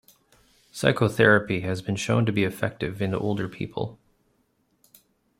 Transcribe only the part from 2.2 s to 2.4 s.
to